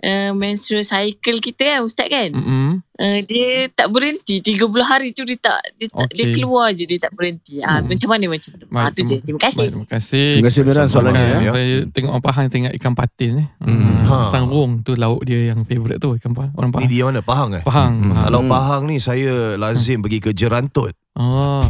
[0.00, 2.68] uh, menstrual cycle kita kan ustaz kan Mm-mm.
[2.80, 6.98] uh, dia tak berhenti 30 hari tu dia tak dia, tak, dia keluar je dia
[6.98, 7.90] tak berhenti ah Hmm.
[7.90, 10.28] macam mana macam tu ah Baik, tu je terima kasih Baik, terima kasih.
[10.34, 11.50] Terima kasih Amira soalannya ya.
[11.50, 13.48] Saya tengok orang Pahang tengok ikan patin eh.
[13.60, 13.76] Hmm.
[13.76, 14.02] Hmm.
[14.04, 14.16] Ha.
[14.28, 16.52] Sangrung tu lauk dia yang favourite tu ikan Pahang.
[16.54, 16.90] Orang Ni Pahang.
[16.90, 17.20] dia mana?
[17.20, 17.62] Pahang eh?
[17.62, 17.94] Pahang.
[17.94, 18.10] Hmm.
[18.10, 18.24] Pahang.
[18.24, 18.40] Kalau.
[18.46, 20.94] Pahang ni saya lazim pergi ke Jerantut.
[21.14, 21.62] Oh.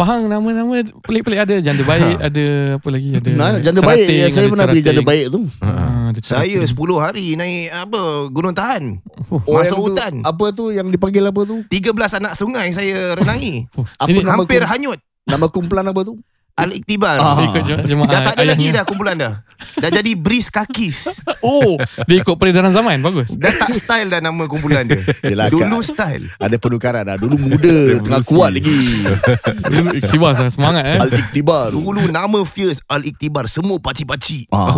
[0.00, 3.30] Pahang nama-nama pelik-pelik ada janda baik, ada apa lagi ada.
[3.30, 6.72] Nah, janda baik ya, Saya pernah pergi janda baik tu Ah, ada Saya cerating.
[6.72, 8.82] 10 hari naik apa Gunung Tahan.
[9.28, 10.12] Oh, Oh, Masuk yang tu, hutan.
[10.22, 13.68] Apa tu yang dipanggil apa tu 13 anak sungai saya renangi.
[13.74, 13.84] oh.
[13.84, 14.98] Apa Sini nama Hampir kum- hanyut.
[15.22, 16.16] Nama kumpulan apa tu
[16.60, 17.16] Al-Iktibar.
[17.16, 17.36] Ah.
[17.80, 18.76] jemaah Dah tak ada lagi ayahnya.
[18.76, 19.34] dah kumpulan dah.
[19.76, 23.00] Dah jadi Breeze Kakis Oh, dia ikut peredaran zaman.
[23.00, 23.32] Bagus.
[23.34, 25.84] Dah tak style dah nama kumpulan dia Yelah, Dulu Kak.
[25.86, 27.16] style Ada penukaran dah.
[27.16, 29.04] Dulu muda, tengah kuat lagi.
[30.10, 30.98] Tiba sangat semangat eh.
[30.98, 31.70] Al-Iktibar.
[31.70, 34.72] Dulu nama Fierce Al-Iktibar Semua paci-paci Ah.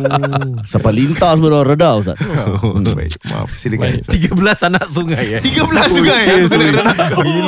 [0.70, 2.16] Sampai lintas pun dah reda Ustaz.
[2.86, 4.30] Baik, Maaf silakan Baik.
[4.30, 5.40] 13 anak sungai eh.
[5.42, 6.96] 13 juga eh aku kena renang.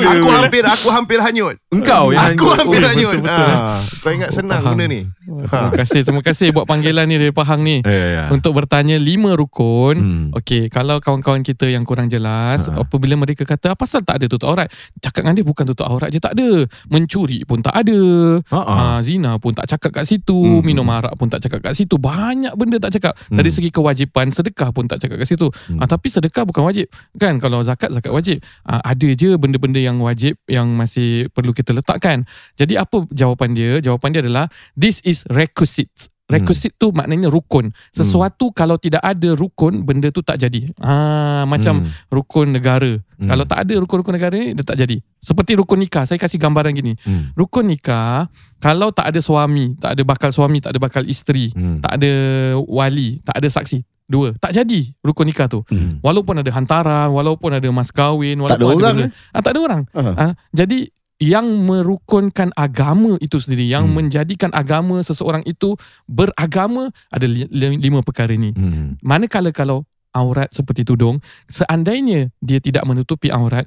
[0.05, 1.57] Aku hampir aku hampir hanyut.
[1.70, 3.16] Engkau yang Aku hampir Oh, hanyut.
[3.16, 3.56] betul, betul.
[3.57, 5.09] Ha, kau ingat senang benda ni?
[5.26, 7.82] Terima kasih, terima kasih buat panggilan ni dari Pahang ni.
[7.82, 8.22] Ya, ya.
[8.30, 10.26] Untuk bertanya lima rukun Hmm.
[10.32, 12.82] Okey Kalau kawan-kawan kita yang kurang jelas Ha.
[12.82, 16.08] Apabila mereka kata Apa pasal tak ada tutup aurat Cakap dengan dia bukan tutup aurat
[16.08, 17.98] je tak ada Mencuri pun tak ada
[18.44, 18.74] Ha, ha.
[18.92, 20.62] uh, Zina pun tak cakap kat situ Hmm.
[20.62, 23.56] Minum arak pun tak cakap kat situ Banyak benda tak cakap Dari Hmm.
[23.56, 25.78] segi kewajipan Sedekah pun tak cakap kat situ Hmm.
[25.78, 29.96] uh, Tapi sedekah bukan wajib Kan kalau zakat Zakat wajib uh, Ada je benda-benda yang
[29.98, 35.15] wajib Yang masih perlu kita letakkan Jadi apa jawapan dia Jawapan dia adalah This is
[35.24, 37.70] requisite Requisite tu maknanya rukun.
[37.94, 40.74] Sesuatu kalau tidak ada rukun, benda tu tak jadi.
[40.83, 41.90] Ah, macam Hmm.
[42.11, 42.98] rukun negara.
[43.14, 43.31] Hmm.
[43.31, 44.98] Kalau tak ada rukun-rukun negara ni, dia tak jadi.
[45.22, 46.02] Seperti rukun nikah.
[46.02, 46.98] Saya kasih gambaran gini.
[47.07, 47.31] Hmm.
[47.38, 48.26] Rukun nikah,
[48.59, 51.79] kalau tak ada suami, tak ada bakal suami, tak ada bakal isteri, Hmm.
[51.79, 52.11] tak ada
[52.59, 53.87] wali, tak ada saksi.
[54.07, 54.35] Dua.
[54.35, 55.62] Tak jadi rukun nikah tu.
[55.70, 56.02] Hmm.
[56.02, 59.61] Walaupun ada hantaran, walaupun ada mas kahwin, Tak ada walaupun orang, benda- Ah, tak ada
[59.62, 59.83] orang.
[59.94, 64.05] Ah, jadi yang merukunkan agama itu sendiri, yang Hmm.
[64.05, 65.72] menjadikan agama seseorang itu
[66.05, 68.52] beragama ada li- li- lima perkara ni.
[68.52, 69.00] Hmm.
[69.00, 73.64] Manakala kalau aurat seperti tudung, seandainya dia tidak menutupi aurat,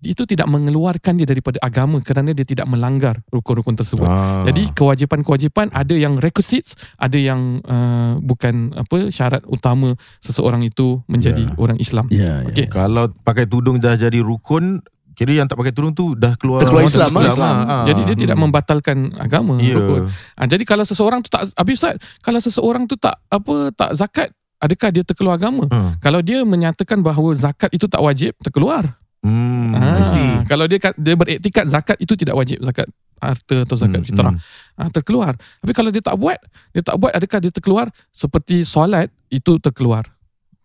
[0.00, 4.08] itu tidak mengeluarkan dia daripada agama kerana dia tidak melanggar rukun-rukun tersebut.
[4.08, 4.48] Ah.
[4.48, 11.52] Jadi kewajipan-kewajipan ada yang requisites, ada yang uh, bukan apa syarat utama seseorang itu menjadi
[11.52, 11.56] Ya.
[11.56, 12.08] orang Islam.
[12.08, 12.48] Ya, ya.
[12.48, 12.72] Okey.
[12.72, 14.80] Kalau pakai tudung dah jadi rukun,
[15.12, 17.24] kira yang tak pakai tudung tu dah keluar Terkeluar orang Islam, ah.
[17.26, 17.54] Islam.
[17.62, 17.84] ah.
[17.84, 18.44] Jadi dia tidak Hmm.
[18.44, 19.74] membatalkan agama Ya.
[19.74, 20.08] rukun.
[20.08, 24.28] Ha, jadi kalau seseorang tu tak habis Ustaz, kalau seseorang tu tak apa tak zakat,
[24.56, 25.64] adakah dia terkeluar agama?
[25.66, 25.96] Hmm.
[25.98, 28.96] Kalau dia menyatakan bahawa zakat itu tak wajib, terkeluar.
[29.20, 29.72] Hmm.
[29.72, 30.40] Ah, see.
[30.44, 32.88] kalau dia dia beriktikad zakat itu tidak wajib, zakat
[33.20, 34.32] harta atau zakat Hmm, fitrah.
[34.32, 34.40] hmm.
[34.76, 35.36] Ah, terkeluar.
[35.36, 37.92] Tapi kalau dia tak buat, dia tak buat adakah dia terkeluar?
[38.10, 40.08] Seperti solat itu terkeluar.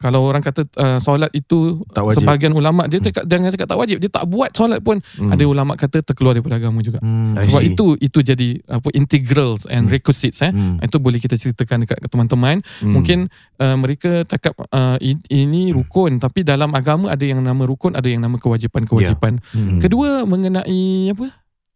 [0.05, 2.21] Kalau orang kata uh, solat itu Tak wajib.
[2.21, 5.33] sebahagian ulama dia cakap jangan cakap tak wajib, dia tak buat solat pun Hmm.
[5.33, 7.01] ada ulama kata terkeluar daripada agama juga.
[7.01, 7.33] Hmm.
[7.35, 9.93] Sebab itu itu jadi apa integrals and Hmm.
[9.93, 10.53] requisites eh.
[10.53, 10.77] Hmm.
[10.77, 12.61] Itu boleh kita ceritakan dekat teman-teman.
[12.79, 12.93] Hmm.
[12.93, 13.19] Mungkin
[13.57, 18.21] uh, mereka cakap uh, ini rukun tapi dalam agama ada yang nama rukun, ada yang
[18.21, 19.41] nama kewajipan-kewajipan.
[19.49, 19.79] Hmm.
[19.81, 21.33] Kedua mengenai apa?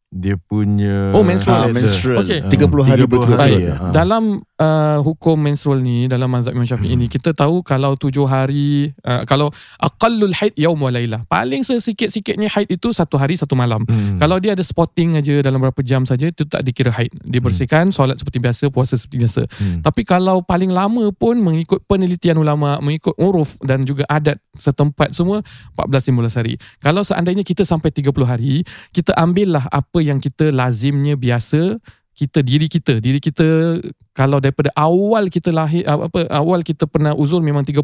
[0.10, 1.69] Dia punya Oh, menstrual.
[1.69, 2.26] Ah, menstrual.
[2.26, 2.41] Okey.
[2.50, 3.38] 30 hari 30 betul.
[3.38, 3.62] hari.
[3.62, 3.78] Baik.
[3.78, 3.93] Ah.
[3.93, 7.06] Dalam uh, hukum menstrual ni dalam mazhab Imam Syafi'i Hmm.
[7.06, 11.30] ni kita tahu kalau tujuh hari uh, kalau aqallul haid yaum wa lailah.
[11.30, 13.86] Paling sesikit-sikitnya haid itu satu hari satu malam.
[13.86, 14.17] Hmm.
[14.17, 17.13] Kalau dia ada spotting aja dalam berapa jam saja itu tak dikira haid.
[17.22, 19.41] Dia bersihkan solat seperti biasa, puasa seperti biasa.
[19.62, 19.86] Hmm.
[19.86, 25.45] Tapi kalau paling lama pun mengikut penelitian ulama, mengikut uruf dan juga adat setempat semua
[25.78, 26.54] 14-15 hari.
[26.82, 31.78] Kalau seandainya kita sampai 30 hari, kita ambillah apa yang kita lazimnya biasa
[32.16, 33.80] kita diri kita diri kita
[34.12, 37.80] kalau daripada awal kita lahir apa awal kita pernah uzur memang 30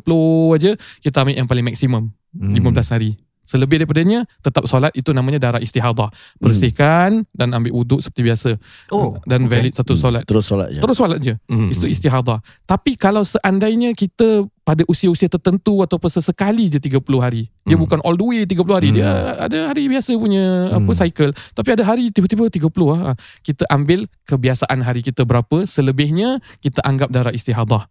[0.55, 2.51] aja kita ambil yang paling maksimum Hmm.
[2.51, 6.09] 15 hari Selebih daripadanya tetap solat itu namanya darah istihadah.
[6.41, 8.49] Bersihkan dan ambil wuduk seperti biasa.
[8.89, 9.51] Oh, dan okay.
[9.61, 10.25] valid satu solat.
[10.25, 10.81] Terus solat je.
[10.81, 11.33] Terus solat je.
[11.45, 11.69] Hmm.
[11.69, 12.41] Itu istihadah.
[12.65, 17.53] Tapi kalau seandainya kita pada usia-usia tertentu ataupun sesekali je 30 hari.
[17.69, 17.85] Dia Hmm.
[17.85, 18.89] bukan all the way 30 hari.
[18.89, 20.97] Dia ada hari biasa punya apa Hmm.
[20.97, 21.31] cycle.
[21.53, 23.13] Tapi ada hari tiba-tiba 30 ah.
[23.45, 27.85] Kita ambil kebiasaan hari kita berapa, selebihnya kita anggap darah istihadah.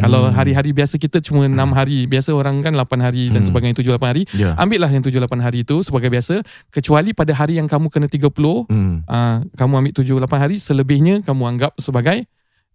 [0.00, 0.34] Kalau Hmm.
[0.34, 3.48] hari-hari biasa kita cuma 6 hari, biasa orang kan 8 hari dan Hmm.
[3.52, 4.22] sebagainya 7 8 hari.
[4.32, 4.56] Ya.
[4.56, 8.08] Ambil lah yang 7 8 hari itu sebagai biasa kecuali pada hari yang kamu kena
[8.08, 9.04] 30 Hmm.
[9.04, 12.24] uh, kamu ambil 7 8 hari selebihnya kamu anggap sebagai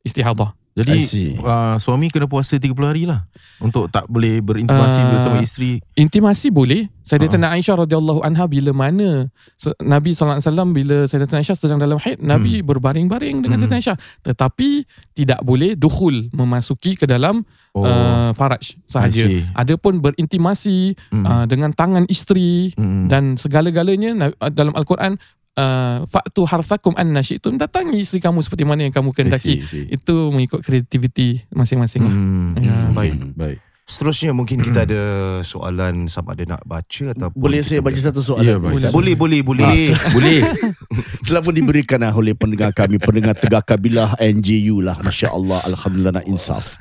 [0.06, 0.54] istihadah.
[0.76, 1.08] Jadi
[1.40, 3.24] uh, suami kena puasa 30 hari lah
[3.64, 5.08] untuk tak boleh berintimasi Ah.
[5.08, 5.80] bersama isteri.
[5.96, 6.92] Intimasi boleh.
[7.00, 7.56] Sayyidatina Ah.
[7.56, 9.32] Aisyah radhiyallahu anha bila mana
[9.80, 13.72] Nabi sallallahu alaihi wasallam bila Sayyidatina Aisyah sedang dalam haid, Nabi berbaring-baring dengan Hmm.
[13.72, 13.98] Sayyidatina Aisyah.
[14.22, 14.70] Tetapi
[15.16, 19.28] tidak boleh dukhul memasuki ke dalam Oh, uh, faraj sahaja.
[19.52, 21.24] Adapun berintimasi Hmm.
[21.24, 23.08] uh, dengan tangan isteri Hmm.
[23.08, 25.20] dan segala-galanya dalam al-Quran
[25.60, 29.64] uh, fa'tu harthakum anna syi'tum datangi isteri kamu seperti mana yang kamu kehendaki.
[29.90, 32.14] Itu mengikut kreativiti masing-masing lah.
[32.14, 32.52] Hmm.
[32.60, 32.76] Ya.
[32.76, 32.94] Hmm.
[32.94, 33.14] Baik.
[33.36, 33.58] Baik.
[33.86, 35.02] Seterusnya mungkin kita ada
[35.46, 38.42] soalan sama ada nak baca ataupun Boleh saya baca satu soalan?
[38.44, 38.90] Ya, baca.
[38.90, 39.94] Boleh boleh boleh.
[40.10, 40.42] Boleh.
[41.26, 46.18] Telah pun diberikan lah oleh pendengar kami Pendengar Tegak Kabilah NJU lah Masya Allah Alhamdulillah
[46.18, 46.78] nak insaf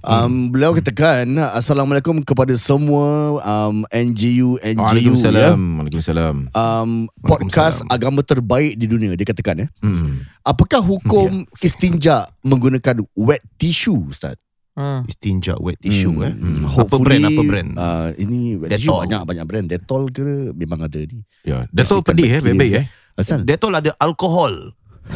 [0.00, 4.82] um, Beliau katakan Assalamualaikum kepada semua um, NJU NJU ya.
[4.82, 5.58] Waalaikumsalam.
[5.58, 6.36] Waalaikumsalam.
[6.50, 10.24] um, Podcast agama terbaik di dunia Dia katakan ya Hmm.
[10.42, 14.36] Apakah hukum istinja menggunakan wet tissue Ustaz?
[14.74, 15.06] Ha.
[15.06, 16.34] Istinja wet tissue Hmm, eh.
[16.34, 16.66] hmm.
[16.66, 17.70] Apa Hopefully, brand apa brand?
[17.74, 19.00] Uh, ini wet tissue Dettol.
[19.06, 19.66] banyak banyak brand.
[19.66, 21.22] Dettol ke memang ada ni.
[21.42, 22.86] Ya, Dettol Bersihkan pedih eh, baik-baik eh.
[23.14, 24.74] Asal Dettol ada alkohol.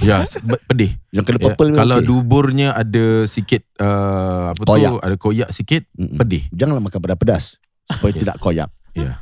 [0.00, 0.96] Ya, be- pedih.
[1.10, 2.08] yang kena Ya, purple kalau okay.
[2.08, 4.90] duburnya ada sikit uh, apa Koyak.
[4.90, 6.16] tu, ada koyak sikit, Mm-mm.
[6.16, 6.48] pedih.
[6.50, 7.44] Janganlah makan pedas-pedas
[7.86, 8.20] supaya Okay.
[8.20, 8.68] tidak koyak.
[8.90, 9.20] Ya.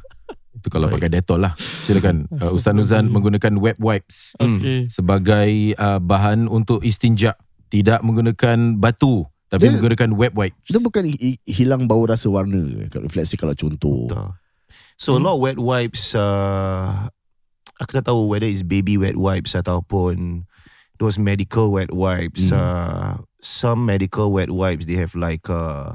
[0.54, 1.58] Itu kalau pakai Dettol lah.
[1.82, 4.86] Silakan uh, Ustaz Nuzan menggunakan wet wipes Okey.
[4.88, 7.34] sebagai uh, bahan untuk istinja.
[7.66, 10.68] Tidak menggunakan batu tapi Dia- menggunakan wet wipes.
[10.68, 13.00] Dia bukan hi- hilang bau rasa warna ke?
[13.24, 14.04] Say kalau contoh.
[14.08, 14.28] Betul.
[15.00, 17.08] So a lot of wet wipes uh,
[17.78, 20.44] aku tak tahu whether it's baby wet wipes ataupun
[20.98, 22.50] those medical wet wipes.
[22.50, 22.58] Hmm.
[22.58, 25.94] Uh, some medical wet wipes they have like uh,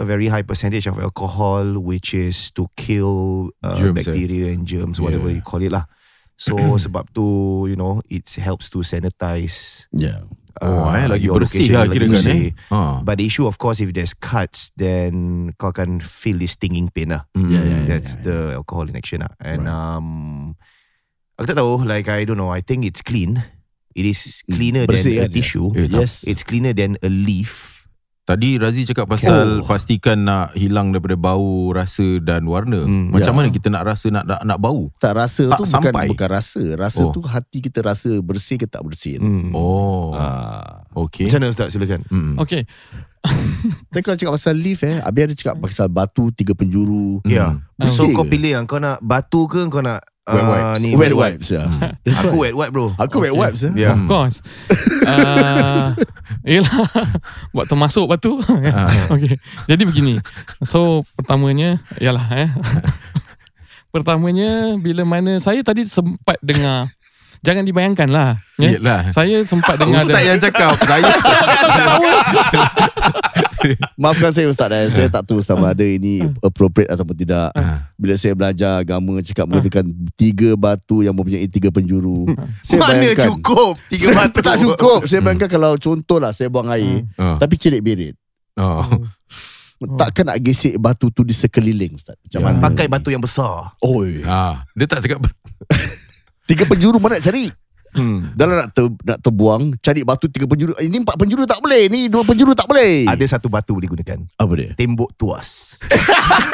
[0.00, 4.10] a very high percentage of alcohol which is to kill uh, Germs, eh?
[4.10, 5.38] bacteria and germs whatever Yeah.
[5.38, 5.84] you call it lah.
[6.40, 10.24] So sebab tu you know it helps to sanitize Yeah.
[10.60, 12.52] Oh, uh, eh, lagi your bersih lah lagi kira kan bersih.
[12.52, 12.52] eh.
[12.68, 13.00] Ha.
[13.00, 17.16] But the issue of course if there's cuts then kau akan feel this stinging pain
[17.16, 17.24] lah.
[17.32, 17.48] Mm.
[17.48, 19.32] Yeah, yeah, That's the alcohol in action lah.
[19.40, 19.72] And Right.
[19.72, 20.06] um,
[21.40, 21.88] aku tak tahu.
[21.88, 22.52] Like I don't know.
[22.52, 23.40] I think it's clean.
[23.96, 25.68] It is cleaner Hmm, Bersih than a kan, tissue.
[25.74, 26.04] Eh, tak.
[26.04, 26.22] Yes.
[26.22, 27.79] It's cleaner than a leaf.
[28.20, 29.66] Tadi Razi cakap pasal Oh.
[29.66, 32.78] pastikan nak hilang daripada bau, rasa dan warna.
[32.78, 33.36] Hmm, Macam ya.
[33.36, 34.92] mana kita nak rasa nak nak, nak bau?
[34.96, 35.90] tak rasa tak tu sampai.
[35.90, 36.62] bukan bukan rasa.
[36.78, 37.10] Rasa Oh.
[37.10, 39.18] tu hati kita rasa bersih ke tak bersih.
[39.18, 39.50] Hmm.
[39.50, 40.14] Oh.
[40.14, 40.86] Ah.
[40.94, 41.26] Okey.
[41.26, 42.06] Macam mana Ustaz silakan.
[42.06, 42.38] Hmm.
[42.38, 42.62] Okey.
[43.90, 47.20] Tapi kalau cakap pasal leaf eh, Abi ada cakap pasal batu tiga penjuru.
[47.24, 47.58] Ya.
[47.76, 47.90] Hmm.
[47.90, 50.78] So kau pilih yang kau nak batu ke kau nak Wet uh, wipes.
[50.80, 51.64] ni Wet wipes ya.
[51.66, 51.80] Hmm.
[52.06, 52.86] That's Aku wet wipe bro.
[52.96, 53.40] Aku wet Okay.
[53.42, 53.72] wipes ya.
[53.74, 53.94] Yeah.
[53.98, 54.36] Of course.
[55.10, 55.92] uh,
[56.46, 56.70] yelah.
[57.54, 58.38] Buat termasuk batu.
[59.14, 59.36] okay.
[59.66, 60.14] Jadi begini.
[60.62, 61.82] So pertamanya.
[61.98, 62.50] Yalah eh.
[63.94, 65.42] pertamanya bila mana.
[65.42, 66.88] Saya tadi sempat dengar.
[67.40, 68.30] Jangan dibayangkan lah.
[68.60, 68.76] Ya?
[68.76, 69.08] Yelah.
[69.16, 70.04] Saya sempat dengar.
[70.04, 71.08] Ustaz yang cakap saya
[73.94, 74.88] Maafkan saya Ustaz eh.
[74.90, 77.52] Saya tak tahu sama ada ini appropriate ataupun tidak.
[77.94, 82.24] Bila saya belajar agama cakap menggunakan tiga batu yang mempunyai tiga penjuru.
[82.62, 84.38] Saya Mana bayangkan- cukup tiga Saya- batu.
[84.40, 84.98] Tak cukup.
[85.04, 87.04] Saya bayangkan kalau contohlah saya buang air.
[87.14, 87.36] oh.
[87.36, 88.16] Tapi cerit berit.
[88.56, 88.84] oh.
[89.80, 92.12] Takkan nak gesek batu tu di sekeliling Ustaz.
[92.20, 92.44] Macam Ya.
[92.46, 92.60] mana?
[92.60, 93.72] Pakai batu yang besar.
[93.80, 94.20] Oi.
[94.24, 95.24] Ah, dia tak cakap
[96.44, 97.46] Tiga penjuru mana nak cari?
[97.90, 98.30] Hmm.
[98.32, 102.06] Dalam nak, ter, nak terbuang Cari batu tiga penjuru Ini empat penjuru tak boleh Ni
[102.06, 104.30] dua penjuru tak boleh Ada satu batu boleh gunakan.
[104.36, 104.70] Apa dia?
[104.74, 105.78] Tembok tuas.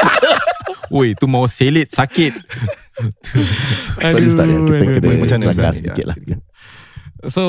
[0.89, 2.33] Oi, tu mau selit sakit.
[3.99, 4.57] Sorry Ustaz ya.
[4.57, 5.21] Kita aduh, kena aduh.
[5.21, 5.75] Macam mana, Ustaz?
[5.77, 6.39] sedikit Ya, lah silakan.
[7.27, 7.45] So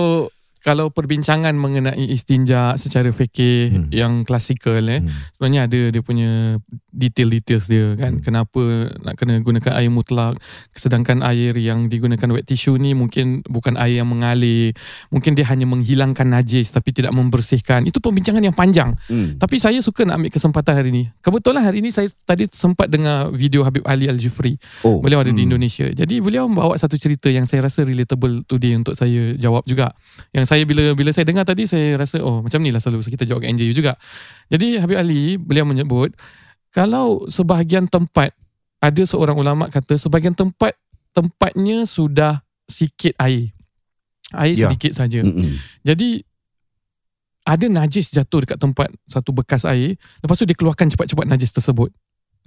[0.60, 3.88] kalau perbincangan mengenai istinja secara fikih Hmm.
[3.88, 5.12] yang klasikal eh Hmm.
[5.32, 6.60] sebenarnya ada dia punya
[6.98, 8.24] detail-details dia kan Hmm.
[8.26, 8.62] kenapa
[9.06, 10.42] nak kena gunakan air mutlak
[10.74, 14.74] sedangkan air yang digunakan wet tissue ni mungkin bukan air yang mengalir
[15.14, 19.38] mungkin dia hanya menghilangkan najis tapi tidak membersihkan itu pembincangan yang panjang hmm.
[19.38, 23.30] tapi saya suka nak ambil kesempatan hari ni kebetulan hari ni saya tadi sempat dengar
[23.30, 25.54] video Habib Ali Al-Jufri Oh Beliau ada di Hmm.
[25.54, 25.86] Indonesia.
[25.94, 29.94] Jadi beliau membawa satu cerita yang saya rasa relatable today untuk saya jawab juga.
[30.34, 33.24] Yang saya bila bila saya dengar tadi saya rasa oh macam ni lah selalu kita
[33.24, 33.94] jawab kat NJU juga.
[34.50, 36.18] Jadi Habib Ali beliau menyebut
[36.70, 38.32] kalau sebahagian tempat
[38.78, 40.78] ada seorang ulama kata sebahagian tempat
[41.12, 43.50] tempatnya sudah sikit air.
[44.36, 44.68] Air Ya.
[44.70, 45.24] sedikit saja.
[45.24, 45.56] Mm-mm.
[45.82, 46.22] Jadi
[47.48, 51.90] ada najis jatuh dekat tempat satu bekas air, lepas tu dia keluarkan cepat-cepat najis tersebut.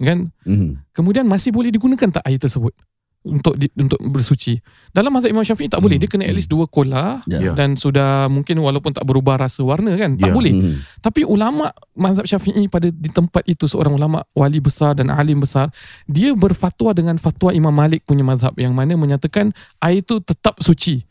[0.01, 0.33] Kan?
[0.49, 0.81] Mhm.
[0.97, 2.73] kemudian masih boleh digunakan tak air tersebut
[3.21, 4.57] untuk di, untuk bersuci.
[4.89, 6.01] Dalam mazhab Imam Syafi'i tak boleh.
[6.01, 7.37] Dia kena at least dua kolah Ya.
[7.37, 7.53] Ya.
[7.53, 10.17] dan sudah mungkin walaupun tak berubah rasa warna kan.
[10.17, 10.33] Tak Ya.
[10.33, 10.53] boleh.
[10.53, 10.73] Mhm.
[11.05, 15.69] Tapi ulama mazhab Syafi'i pada di tempat itu seorang ulama wali besar dan alim besar,
[16.09, 21.05] dia berfatwa dengan fatwa Imam Malik punya mazhab yang mana menyatakan air itu tetap suci.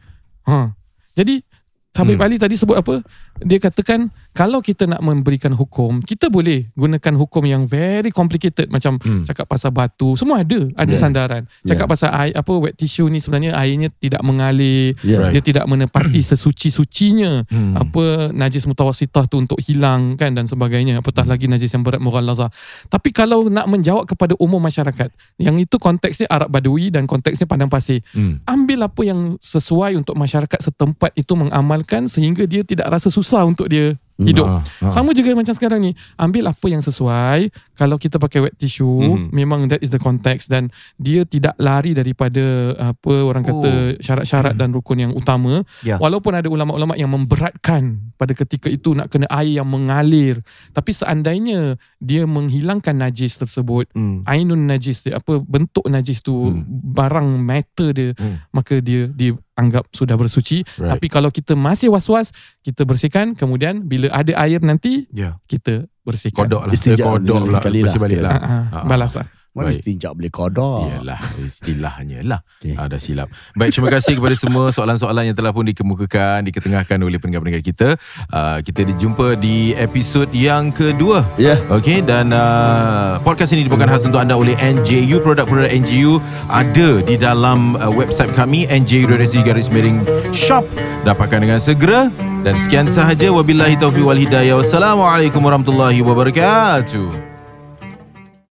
[0.50, 0.74] Ha.
[1.14, 1.46] Jadi
[1.90, 2.26] Habib Hmm.
[2.32, 3.02] Ali tadi sebut apa?
[3.42, 8.96] Dia katakan kalau kita nak memberikan hukum, kita boleh gunakan hukum yang very complicated macam
[8.96, 9.26] Hmm.
[9.26, 11.00] cakap pasal batu, semua ada, ada Yeah.
[11.00, 11.42] sandaran.
[11.62, 11.92] Cakap Yeah.
[11.92, 15.28] pasal air apa wet tissue ni sebenarnya airnya tidak mengalir, Ya.
[15.30, 17.74] dia tidak menepati sesuci-sucinya Hmm.
[17.74, 22.50] apa najis mutawasitah tu untuk hilang kan dan sebagainya apatah lagi najis yang berat mughallaza
[22.86, 27.68] tapi kalau nak menjawab kepada umum masyarakat yang itu konteksnya Arab Badui dan konteksnya padang
[27.68, 28.38] pasir Hmm.
[28.46, 33.66] ambil apa yang sesuai untuk masyarakat setempat itu mengamalkan sehingga dia tidak rasa susah untuk
[33.66, 34.90] dia hidup Ah, ah.
[34.92, 39.33] sama juga macam sekarang ni ambil apa yang sesuai kalau kita pakai wet tissue Mhm.
[39.33, 42.40] memang that is the context dan dia tidak lari daripada
[42.76, 45.96] apa orang kata syarat-syarat dan rukun yang utama Ya.
[45.96, 50.38] walaupun ada ulama-ulama yang memberatkan pada ketika itu nak kena air yang mengalir
[50.70, 54.22] tapi seandainya dia menghilangkan najis tersebut Hmm.
[54.24, 56.64] ainun najis dia apa bentuk najis tu Hmm.
[56.68, 58.44] barang matter dia Hmm.
[58.52, 60.64] maka dia dia anggap sudah bersuci.
[60.80, 60.96] Right.
[60.96, 62.32] Tapi kalau kita masih was-was,
[62.64, 63.36] kita bersihkan.
[63.36, 65.36] Kemudian bila ada air nanti, Yeah.
[65.44, 66.48] kita bersihkan.
[66.48, 66.72] Kodok lah.
[66.72, 67.60] Kodok lah.
[67.60, 68.32] Bersih balik lah.
[68.32, 68.84] Ah, ah, Ah.
[68.88, 69.28] balas lah.
[69.50, 69.82] Mana Baik.
[69.82, 70.86] istinja boleh kodok?
[70.86, 72.40] Iyalah istilahnya lah.
[72.62, 72.78] Okay.
[72.78, 73.34] Dah silap.
[73.58, 77.98] Baik terima kasih kepada semua Soalan-soalan yang telah pun dikemukakan Diketengahkan oleh pendengar-pendengar kita.
[78.30, 81.26] Uh, Kita dijumpa di episod yang kedua.
[81.34, 81.58] Ya.
[81.66, 87.18] Okey dan uh, podcast ini dibawakan khas untuk anda oleh NJU produk-produk NJU ada di
[87.18, 90.62] dalam uh, website kami nju.sg garis miring shop.
[91.02, 92.06] Dapatkan dengan segera.
[92.46, 93.34] Dan sekian sahaja.
[93.34, 94.54] Wabillahi taufiq wal hidayah.
[94.62, 97.29] Wassalamualaikum warahmatullahi wabarakatuh